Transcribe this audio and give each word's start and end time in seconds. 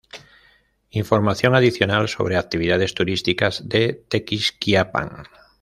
Información 0.89 1.53
adicional 1.53 2.07
sobre 2.09 2.35
actividades 2.35 2.95
turísticas 2.95 3.69
de 3.69 3.93
Tequisquiapan. 4.09 5.27